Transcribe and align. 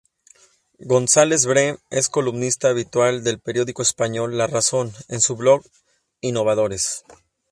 González 0.79 1.45
Bree 1.45 1.77
es 1.91 2.09
columnista 2.09 2.69
habitual 2.69 3.23
del 3.23 3.39
periódico 3.39 3.83
español 3.83 4.35
La 4.35 4.47
Razón, 4.47 4.91
en 5.09 5.21
su 5.21 5.35
blog 5.35 5.63
"Innovadores". 6.21 7.03